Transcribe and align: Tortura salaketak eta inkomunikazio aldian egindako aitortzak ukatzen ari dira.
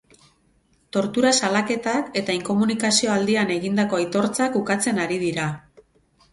Tortura 0.95 1.33
salaketak 1.39 2.09
eta 2.23 2.37
inkomunikazio 2.39 3.13
aldian 3.19 3.55
egindako 3.59 4.01
aitortzak 4.03 4.61
ukatzen 4.65 5.07
ari 5.07 5.23
dira. 5.29 5.49